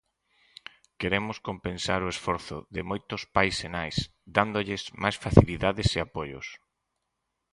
[0.99, 3.95] Queremos compensar o esforzo de moitos pais e nais
[4.37, 6.47] dándolles máis facilidades e apoios.